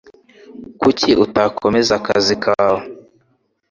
[0.81, 2.81] Kuki utakomeza akazi kawe?